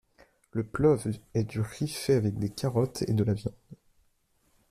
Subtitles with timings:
[0.51, 1.03] Le plov
[1.35, 3.53] est du riz frit avec des carottes et de la viande.